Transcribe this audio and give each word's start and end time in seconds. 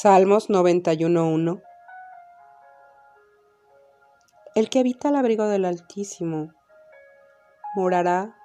Salmos 0.00 0.48
91.1 0.48 1.60
El 4.54 4.70
que 4.70 4.78
habita 4.78 5.08
al 5.08 5.16
abrigo 5.16 5.48
del 5.48 5.64
Altísimo 5.64 6.54
morará 7.74 8.38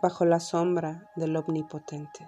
bajo 0.00 0.24
la 0.24 0.40
sombra 0.40 1.10
del 1.14 1.36
Omnipotente. 1.36 2.26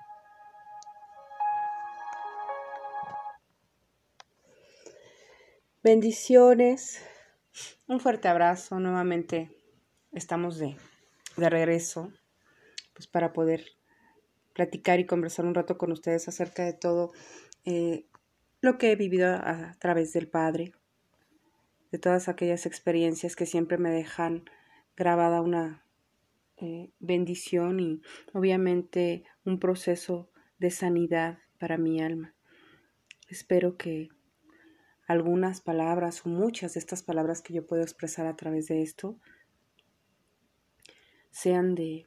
Bendiciones, 5.82 7.02
un 7.86 7.98
fuerte 7.98 8.28
abrazo, 8.28 8.78
nuevamente 8.78 9.56
estamos 10.12 10.58
de, 10.58 10.76
de 11.38 11.48
regreso 11.48 12.12
pues 12.92 13.06
para 13.06 13.32
poder 13.32 13.64
platicar 14.52 15.00
y 15.00 15.06
conversar 15.06 15.46
un 15.46 15.54
rato 15.54 15.78
con 15.78 15.92
ustedes 15.92 16.28
acerca 16.28 16.62
de 16.64 16.74
todo 16.74 17.10
eh, 17.64 18.07
lo 18.60 18.78
que 18.78 18.92
he 18.92 18.96
vivido 18.96 19.28
a, 19.28 19.76
través 19.78 20.12
del 20.12 20.28
Padre, 20.28 20.72
de 21.90 21.98
todas 21.98 22.28
aquellas 22.28 22.66
experiencias 22.66 23.36
que 23.36 23.46
siempre 23.46 23.78
me 23.78 23.90
dejan 23.90 24.44
grabada 24.96 25.40
una 25.40 25.84
eh, 26.56 26.90
bendición 26.98 27.80
y 27.80 28.02
obviamente 28.32 29.24
un 29.44 29.60
proceso 29.60 30.30
de 30.58 30.70
sanidad 30.70 31.38
para 31.58 31.78
mi 31.78 32.00
alma. 32.00 32.34
Espero 33.28 33.76
que 33.76 34.08
algunas 35.06 35.60
palabras 35.60 36.26
o 36.26 36.28
muchas 36.28 36.74
de 36.74 36.80
estas 36.80 37.02
palabras 37.02 37.42
que 37.42 37.54
yo 37.54 37.66
puedo 37.66 37.82
expresar 37.82 38.26
a 38.26 38.36
través 38.36 38.66
de 38.66 38.82
esto 38.82 39.18
sean 41.30 41.74
de, 41.74 42.06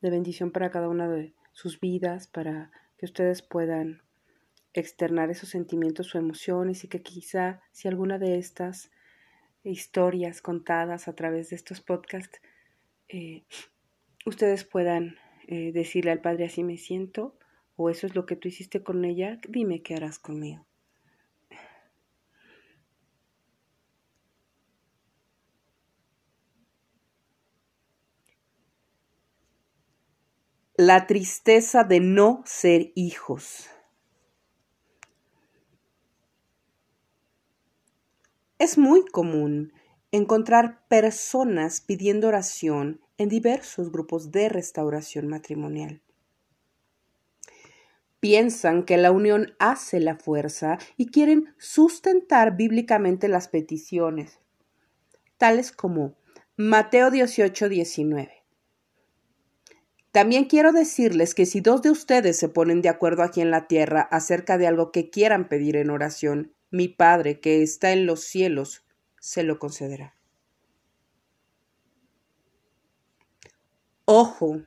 de 0.00 0.10
bendición 0.10 0.52
para 0.52 0.70
cada 0.70 0.88
una 0.88 1.08
de 1.08 1.34
sus 1.52 1.80
vidas, 1.80 2.28
para 2.28 2.70
que 2.96 3.06
ustedes 3.06 3.42
puedan 3.42 4.02
externar 4.74 5.30
esos 5.30 5.48
sentimientos 5.48 6.14
o 6.14 6.18
emociones 6.18 6.84
y 6.84 6.88
que 6.88 7.02
quizá 7.02 7.60
si 7.72 7.88
alguna 7.88 8.18
de 8.18 8.38
estas 8.38 8.90
historias 9.64 10.42
contadas 10.42 11.08
a 11.08 11.14
través 11.14 11.50
de 11.50 11.56
estos 11.56 11.80
podcasts, 11.80 12.40
eh, 13.08 13.44
ustedes 14.26 14.64
puedan 14.64 15.16
eh, 15.48 15.72
decirle 15.72 16.12
al 16.12 16.20
Padre 16.20 16.46
así 16.46 16.62
me 16.62 16.78
siento 16.78 17.36
o 17.76 17.90
eso 17.90 18.06
es 18.06 18.14
lo 18.14 18.26
que 18.26 18.36
tú 18.36 18.48
hiciste 18.48 18.82
con 18.82 19.04
ella, 19.04 19.40
dime 19.48 19.82
qué 19.82 19.94
harás 19.94 20.18
conmigo. 20.18 20.66
La 30.76 31.06
tristeza 31.06 31.84
de 31.84 32.00
no 32.00 32.42
ser 32.46 32.92
hijos. 32.94 33.68
Es 38.60 38.76
muy 38.76 39.06
común 39.06 39.72
encontrar 40.12 40.86
personas 40.86 41.80
pidiendo 41.80 42.28
oración 42.28 43.00
en 43.16 43.30
diversos 43.30 43.90
grupos 43.90 44.32
de 44.32 44.50
restauración 44.50 45.28
matrimonial. 45.28 46.02
Piensan 48.20 48.84
que 48.84 48.98
la 48.98 49.12
unión 49.12 49.54
hace 49.58 49.98
la 49.98 50.14
fuerza 50.14 50.76
y 50.98 51.06
quieren 51.06 51.54
sustentar 51.56 52.54
bíblicamente 52.54 53.28
las 53.28 53.48
peticiones, 53.48 54.40
tales 55.38 55.72
como 55.72 56.18
Mateo 56.58 57.10
18, 57.10 57.70
19. 57.70 58.44
También 60.12 60.44
quiero 60.44 60.72
decirles 60.72 61.34
que 61.34 61.46
si 61.46 61.62
dos 61.62 61.80
de 61.80 61.90
ustedes 61.90 62.36
se 62.36 62.50
ponen 62.50 62.82
de 62.82 62.90
acuerdo 62.90 63.22
aquí 63.22 63.40
en 63.40 63.50
la 63.50 63.68
tierra 63.68 64.02
acerca 64.02 64.58
de 64.58 64.66
algo 64.66 64.92
que 64.92 65.08
quieran 65.08 65.48
pedir 65.48 65.76
en 65.76 65.88
oración, 65.88 66.52
mi 66.70 66.88
Padre 66.88 67.40
que 67.40 67.62
está 67.62 67.92
en 67.92 68.06
los 68.06 68.20
cielos 68.20 68.84
se 69.20 69.42
lo 69.42 69.58
concederá. 69.58 70.14
Ojo, 74.04 74.62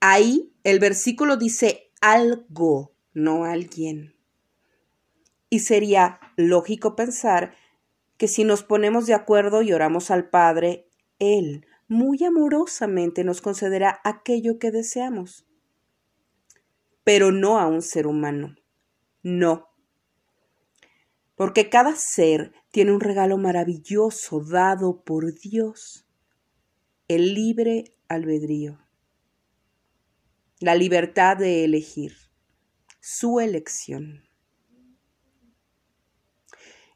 ahí 0.00 0.54
el 0.64 0.78
versículo 0.78 1.36
dice 1.36 1.90
algo, 2.00 2.94
no 3.12 3.44
alguien. 3.44 4.14
Y 5.50 5.60
sería 5.60 6.20
lógico 6.36 6.96
pensar 6.96 7.54
que 8.16 8.28
si 8.28 8.44
nos 8.44 8.62
ponemos 8.62 9.06
de 9.06 9.14
acuerdo 9.14 9.62
y 9.62 9.72
oramos 9.72 10.10
al 10.10 10.28
Padre, 10.30 10.88
Él 11.18 11.66
muy 11.88 12.22
amorosamente 12.24 13.24
nos 13.24 13.40
concederá 13.40 14.00
aquello 14.04 14.58
que 14.58 14.70
deseamos. 14.70 15.46
Pero 17.04 17.32
no 17.32 17.58
a 17.58 17.66
un 17.66 17.80
ser 17.80 18.06
humano. 18.06 18.56
No 19.22 19.67
porque 21.38 21.70
cada 21.70 21.94
ser 21.94 22.52
tiene 22.72 22.92
un 22.92 22.98
regalo 22.98 23.38
maravilloso 23.38 24.40
dado 24.40 25.04
por 25.04 25.32
Dios, 25.38 26.04
el 27.06 27.32
libre 27.32 27.96
albedrío, 28.08 28.84
la 30.58 30.74
libertad 30.74 31.36
de 31.36 31.64
elegir, 31.64 32.16
su 32.98 33.38
elección. 33.38 34.28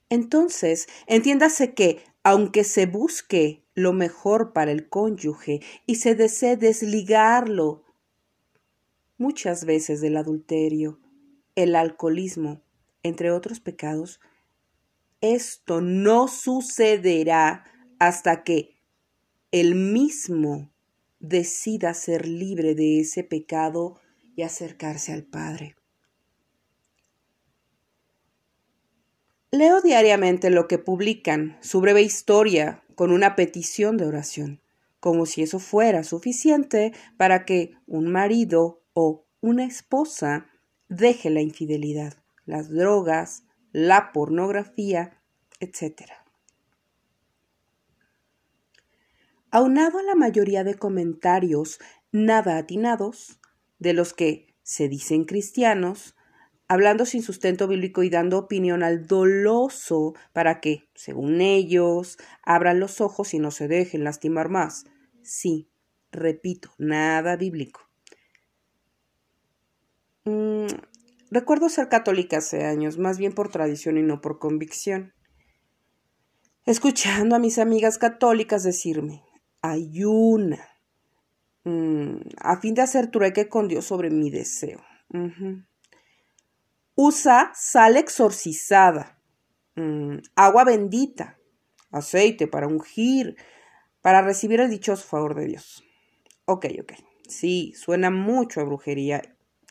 Entonces, 0.09 0.89
entiéndase 1.07 1.73
que, 1.73 2.03
aunque 2.25 2.65
se 2.65 2.87
busque 2.87 3.65
lo 3.75 3.93
mejor 3.93 4.53
para 4.53 4.73
el 4.73 4.89
cónyuge 4.89 5.61
y 5.87 5.95
se 5.95 6.17
desee 6.17 6.57
desligarlo 6.57 7.85
muchas 9.19 9.65
veces 9.65 10.01
del 10.01 10.17
adulterio, 10.17 10.99
el 11.55 11.77
alcoholismo, 11.77 12.61
entre 13.05 13.31
otros 13.31 13.61
pecados, 13.61 14.19
esto 15.23 15.81
no 15.81 16.29
sucederá 16.29 17.65
hasta 17.99 18.45
que 18.45 18.77
él 19.53 19.75
mismo 19.75 20.71
decida 21.21 21.95
ser 21.95 22.27
libre 22.27 22.75
de 22.75 23.01
ese 23.01 23.25
pecado 23.25 23.99
y 24.37 24.43
acercarse 24.43 25.13
al 25.13 25.23
Padre. 25.23 25.77
Leo 29.53 29.81
diariamente 29.81 30.51
lo 30.51 30.67
que 30.67 30.79
publican, 30.79 31.59
su 31.61 31.81
breve 31.81 32.03
historia, 32.03 32.83
con 32.95 33.13
una 33.13 33.37
petición 33.37 33.97
de 33.97 34.07
oración, 34.07 34.63
como 34.99 35.27
si 35.27 35.43
eso 35.43 35.59
fuera 35.59 36.05
suficiente 36.05 36.93
para 37.17 37.45
que 37.45 37.77
un 37.87 38.11
marido 38.11 38.83
o 38.95 39.27
una 39.41 39.65
esposa 39.65 40.47
deje 40.89 41.31
la 41.31 41.43
infidelidad, 41.43 42.15
las 42.47 42.71
drogas, 42.71 43.45
la 43.73 44.13
pornografía, 44.13 45.23
etc. 45.61 46.13
Aunado 49.51 49.99
a 49.99 50.03
la 50.03 50.15
mayoría 50.15 50.65
de 50.65 50.75
comentarios 50.75 51.79
nada 52.13 52.59
atinados, 52.59 53.41
de 53.79 53.95
los 53.95 54.13
que 54.13 54.55
se 54.63 54.89
dicen 54.89 55.25
cristianos, 55.25 56.15
hablando 56.69 57.05
sin 57.05 57.23
sustento 57.23 57.67
bíblico 57.67 58.03
y 58.03 58.11
dando 58.11 58.39
opinión 58.39 58.83
al 58.83 59.07
doloso 59.07 60.15
para 60.33 60.61
que, 60.61 60.89
según 60.95 61.41
ellos, 61.41 62.19
abran 62.43 62.81
los 62.81 63.01
ojos 63.01 63.35
y 63.35 63.39
no 63.39 63.51
se 63.51 63.69
dejen 63.69 64.05
lastimar 64.05 64.49
más. 64.49 64.85
Sí, 65.23 65.69
repito, 66.13 66.71
nada 66.79 67.37
bíblico. 67.37 67.81
Mm, 70.25 70.67
Recuerdo 71.35 71.71
ser 71.71 71.89
católica 71.89 72.37
hace 72.37 72.67
años, 72.67 72.99
más 72.99 73.17
bien 73.17 73.33
por 73.33 73.49
tradición 73.49 73.97
y 73.97 74.03
no 74.03 74.21
por 74.21 74.39
convicción. 74.39 75.15
Escuchando 76.67 77.35
a 77.35 77.39
mis 77.39 77.59
amigas 77.59 77.97
católicas 77.97 78.65
decirme, 78.65 79.25
ayuna, 79.63 80.63
mm, 81.65 82.17
a 82.37 82.61
fin 82.61 82.75
de 82.75 82.83
hacer 82.83 83.11
trueque 83.11 83.49
con 83.49 83.67
Dios 83.67 83.87
sobre 83.87 84.11
mi 84.11 84.31
deseo. 84.31 84.85
Usa 86.97 87.51
sal 87.55 87.97
exorcizada, 87.97 89.19
mm, 89.77 90.19
agua 90.37 90.65
bendita, 90.65 91.39
aceite 91.91 92.47
para 92.47 92.67
ungir, 92.67 93.37
para 94.03 94.21
recibir 94.21 94.61
el 94.61 94.69
dichoso 94.69 95.09
favor 95.09 95.35
de 95.35 95.47
Dios. 95.47 95.83
Ok, 96.45 96.67
ok. 96.83 96.93
Sí, 97.27 97.73
suena 97.75 98.11
mucho 98.11 98.61
a 98.61 98.65
brujería 98.65 99.23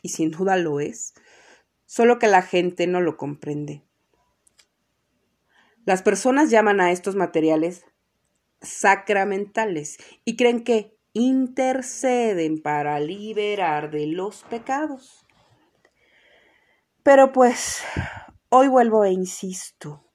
y 0.01 0.09
sin 0.09 0.31
duda 0.31 0.57
lo 0.57 0.79
es 0.79 1.13
solo 1.91 2.19
que 2.19 2.27
la 2.27 2.41
gente 2.41 2.88
no 2.88 3.01
lo 3.01 3.17
comprende. 3.17 3.83
Las 5.83 6.03
personas 6.03 6.49
llaman 6.49 6.79
a 6.79 6.89
estos 6.89 7.17
materiales 7.17 7.83
sacramentales 8.61 9.97
y 10.23 10.38
creen 10.38 10.63
que, 10.63 10.95
interceden 11.13 12.61
para 12.61 12.97
liberar 13.01 13.91
de 13.91 14.07
los 14.07 14.43
pecados. 14.43 15.25
Pero 17.03 17.33
pues, 17.33 17.83
hoy 18.47 18.69
vuelvo 18.69 19.03
e 19.03 19.11
insisto, 19.11 20.05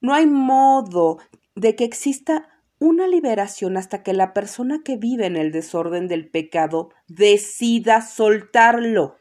no 0.00 0.14
hay 0.14 0.24
modo 0.24 1.18
de 1.54 1.76
que 1.76 1.84
exista 1.84 2.48
una 2.78 3.06
liberación 3.06 3.76
hasta 3.76 4.02
que 4.02 4.14
la 4.14 4.32
persona 4.32 4.80
que 4.82 4.96
vive 4.96 5.26
en 5.26 5.36
el 5.36 5.52
desorden 5.52 6.08
del 6.08 6.30
pecado 6.30 6.88
decida 7.08 8.00
soltarlo. 8.00 9.18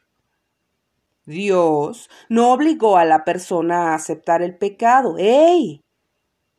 Dios 1.26 2.10
no 2.30 2.52
obligó 2.52 2.98
a 2.98 3.06
la 3.06 3.24
persona 3.24 3.92
a 3.92 3.96
aceptar 3.96 4.42
el 4.42 4.58
pecado. 4.58 5.18
¡Ey! 5.18 5.82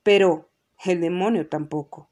Pero 0.03 0.49
el 0.85 1.01
demonio 1.01 1.49
tampoco. 1.49 2.09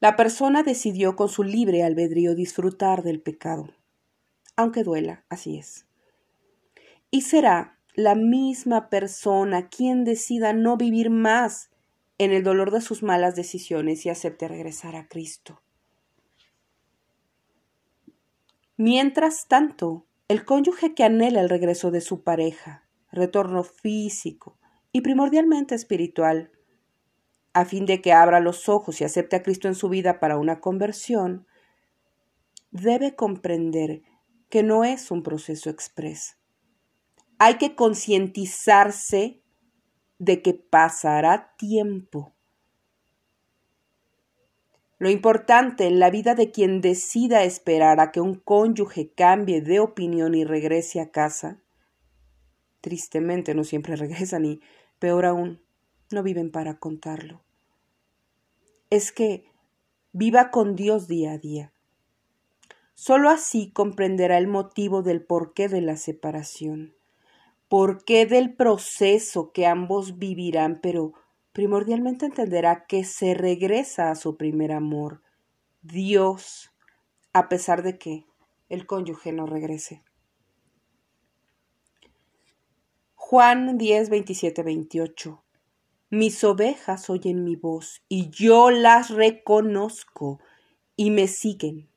La 0.00 0.16
persona 0.16 0.64
decidió 0.64 1.14
con 1.14 1.28
su 1.28 1.44
libre 1.44 1.84
albedrío 1.84 2.34
disfrutar 2.34 3.04
del 3.04 3.20
pecado, 3.20 3.68
aunque 4.56 4.82
duela, 4.82 5.24
así 5.28 5.58
es. 5.58 5.86
Y 7.12 7.20
será 7.20 7.78
la 7.94 8.16
misma 8.16 8.88
persona 8.88 9.68
quien 9.68 10.02
decida 10.02 10.52
no 10.52 10.76
vivir 10.76 11.10
más 11.10 11.70
en 12.18 12.32
el 12.32 12.42
dolor 12.42 12.72
de 12.72 12.80
sus 12.80 13.04
malas 13.04 13.36
decisiones 13.36 14.04
y 14.04 14.08
acepte 14.08 14.48
regresar 14.48 14.96
a 14.96 15.06
Cristo. 15.06 15.61
Mientras 18.76 19.48
tanto, 19.48 20.06
el 20.28 20.44
cónyuge 20.44 20.94
que 20.94 21.04
anhela 21.04 21.40
el 21.40 21.48
regreso 21.48 21.90
de 21.90 22.00
su 22.00 22.22
pareja, 22.22 22.88
retorno 23.10 23.64
físico 23.64 24.58
y 24.92 25.02
primordialmente 25.02 25.74
espiritual, 25.74 26.50
a 27.52 27.64
fin 27.64 27.84
de 27.84 28.00
que 28.00 28.12
abra 28.12 28.40
los 28.40 28.68
ojos 28.68 29.00
y 29.00 29.04
acepte 29.04 29.36
a 29.36 29.42
Cristo 29.42 29.68
en 29.68 29.74
su 29.74 29.88
vida 29.88 30.20
para 30.20 30.38
una 30.38 30.60
conversión, 30.60 31.46
debe 32.70 33.14
comprender 33.14 34.02
que 34.48 34.62
no 34.62 34.84
es 34.84 35.10
un 35.10 35.22
proceso 35.22 35.70
express. 35.70 36.38
Hay 37.38 37.58
que 37.58 37.74
concientizarse 37.74 39.42
de 40.18 40.42
que 40.42 40.54
pasará 40.54 41.54
tiempo. 41.56 42.34
Lo 45.02 45.10
importante 45.10 45.88
en 45.88 45.98
la 45.98 46.10
vida 46.10 46.36
de 46.36 46.52
quien 46.52 46.80
decida 46.80 47.42
esperar 47.42 47.98
a 47.98 48.12
que 48.12 48.20
un 48.20 48.36
cónyuge 48.36 49.10
cambie 49.10 49.60
de 49.60 49.80
opinión 49.80 50.36
y 50.36 50.44
regrese 50.44 51.00
a 51.00 51.10
casa, 51.10 51.60
tristemente 52.80 53.52
no 53.52 53.64
siempre 53.64 53.96
regresan 53.96 54.44
y, 54.44 54.60
peor 55.00 55.26
aún, 55.26 55.60
no 56.12 56.22
viven 56.22 56.52
para 56.52 56.78
contarlo. 56.78 57.42
Es 58.90 59.10
que 59.10 59.44
viva 60.12 60.52
con 60.52 60.76
Dios 60.76 61.08
día 61.08 61.32
a 61.32 61.38
día. 61.38 61.72
Solo 62.94 63.28
así 63.28 63.72
comprenderá 63.72 64.38
el 64.38 64.46
motivo 64.46 65.02
del 65.02 65.20
porqué 65.20 65.68
de 65.68 65.80
la 65.80 65.96
separación, 65.96 66.94
porqué 67.66 68.24
del 68.24 68.54
proceso 68.54 69.50
que 69.50 69.66
ambos 69.66 70.20
vivirán, 70.20 70.78
pero 70.80 71.12
primordialmente 71.52 72.26
entenderá 72.26 72.86
que 72.86 73.04
se 73.04 73.34
regresa 73.34 74.10
a 74.10 74.14
su 74.14 74.36
primer 74.36 74.72
amor, 74.72 75.22
Dios, 75.82 76.72
a 77.32 77.48
pesar 77.48 77.82
de 77.82 77.98
que 77.98 78.26
el 78.68 78.86
cónyuge 78.86 79.32
no 79.32 79.46
regrese. 79.46 80.02
Juan 83.14 83.78
10, 83.78 84.10
27, 84.10 84.62
28. 84.62 85.42
Mis 86.10 86.44
ovejas 86.44 87.08
oyen 87.08 87.44
mi 87.44 87.56
voz 87.56 88.02
y 88.08 88.28
yo 88.28 88.70
las 88.70 89.08
reconozco 89.08 90.38
y 90.96 91.10
me 91.10 91.28
siguen. 91.28 91.88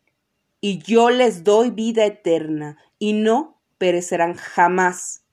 Y 0.62 0.80
yo 0.80 1.10
les 1.10 1.44
doy 1.44 1.72
vida 1.72 2.06
eterna 2.06 2.78
y 2.98 3.14
no 3.14 3.62
perecerán 3.78 4.36
jamás, 4.36 5.26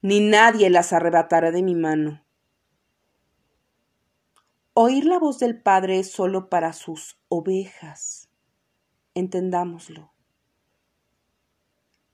ni 0.00 0.20
nadie 0.20 0.70
las 0.70 0.92
arrebatará 0.92 1.50
de 1.50 1.62
mi 1.62 1.74
mano. 1.74 2.21
Oír 4.74 5.04
la 5.04 5.18
voz 5.18 5.38
del 5.38 5.60
Padre 5.60 5.98
es 5.98 6.10
solo 6.10 6.48
para 6.48 6.72
sus 6.72 7.18
ovejas. 7.28 8.30
Entendámoslo. 9.14 10.12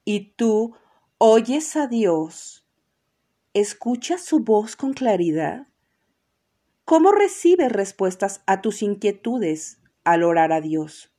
Y 0.04 0.32
tú 0.32 0.74
oyes 1.18 1.76
a 1.76 1.86
Dios 1.86 2.64
¿Escuchas 3.54 4.22
su 4.22 4.40
voz 4.40 4.76
con 4.76 4.92
claridad? 4.92 5.66
¿Cómo 6.84 7.10
recibes 7.10 7.72
respuestas 7.72 8.42
a 8.46 8.60
tus 8.60 8.82
inquietudes 8.82 9.80
al 10.04 10.22
orar 10.22 10.52
a 10.52 10.60
Dios? 10.60 11.10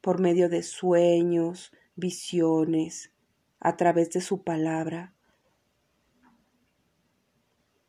Por 0.00 0.18
medio 0.18 0.48
de 0.48 0.62
sueños, 0.62 1.72
visiones, 1.94 3.12
a 3.58 3.76
través 3.76 4.10
de 4.12 4.22
su 4.22 4.44
palabra. 4.44 5.14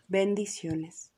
Bendiciones. 0.09 1.13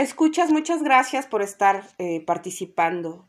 Escuchas, 0.00 0.50
muchas 0.50 0.82
gracias 0.82 1.26
por 1.26 1.42
estar 1.42 1.86
eh, 1.98 2.24
participando, 2.24 3.28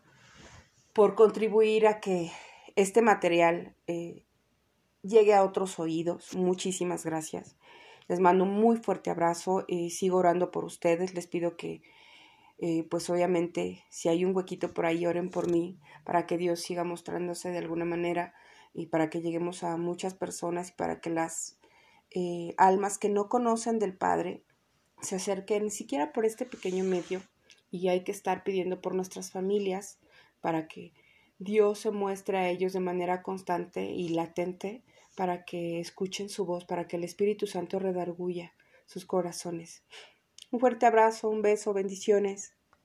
por 0.94 1.16
contribuir 1.16 1.86
a 1.86 2.00
que 2.00 2.32
este 2.78 3.02
material 3.02 3.76
eh, 3.88 4.24
llegue 5.02 5.34
a 5.34 5.44
otros 5.44 5.80
oídos. 5.80 6.34
Muchísimas 6.34 7.04
gracias. 7.04 7.58
Les 8.08 8.22
mando 8.22 8.46
un 8.46 8.52
muy 8.52 8.78
fuerte 8.78 9.10
abrazo 9.10 9.66
y 9.68 9.90
sigo 9.90 10.20
orando 10.20 10.50
por 10.50 10.64
ustedes. 10.64 11.14
Les 11.14 11.28
pido 11.28 11.58
que, 11.58 11.82
eh, 12.58 12.88
pues 12.90 13.10
obviamente, 13.10 13.84
si 13.90 14.08
hay 14.08 14.24
un 14.24 14.34
huequito 14.34 14.74
por 14.74 14.86
ahí, 14.86 15.06
oren 15.06 15.30
por 15.30 15.52
mí 15.52 15.78
para 16.06 16.26
que 16.26 16.38
Dios 16.38 16.62
siga 16.62 16.86
mostrándose 16.86 17.50
de 17.50 17.58
alguna 17.58 17.84
manera 17.84 18.34
y 18.74 18.86
para 18.86 19.10
que 19.10 19.20
lleguemos 19.20 19.66
a 19.66 19.76
muchas 19.76 20.14
personas 20.14 20.70
y 20.70 20.72
para 20.72 21.02
que 21.02 21.10
las 21.10 21.58
almas 22.56 22.98
que 22.98 23.10
no 23.10 23.28
conocen 23.28 23.78
del 23.78 23.98
Padre 23.98 24.46
se 25.02 25.16
acerquen 25.16 25.64
ni 25.66 25.72
siquiera 25.72 26.14
por 26.14 26.26
este 26.26 26.46
pequeño 26.46 26.84
medio 26.84 27.22
y 27.72 27.88
hay 27.88 28.04
que 28.04 28.12
estar 28.12 28.44
pidiendo 28.44 28.82
por 28.82 28.94
nuestras 28.96 29.32
familias 29.32 30.00
para 30.42 30.68
que 30.68 30.94
Dios 31.40 31.80
se 31.80 31.92
muestra 31.92 32.42
a 32.42 32.50
ellos 32.50 32.74
de 32.74 32.80
manera 32.80 33.24
constante 33.24 33.86
y 33.86 34.10
latente 34.10 34.84
para 35.16 35.44
que 35.44 35.80
escuchen 35.80 36.30
su 36.30 36.46
voz, 36.46 36.66
para 36.66 36.88
que 36.88 36.98
el 36.98 37.04
Espíritu 37.04 37.48
Santo 37.48 37.80
redarguya 37.80 38.54
sus 38.86 39.06
corazones. 39.06 39.84
Un 40.52 40.60
fuerte 40.60 40.86
abrazo, 40.86 41.30
un 41.30 41.42
beso, 41.42 41.74
bendiciones. 41.74 42.54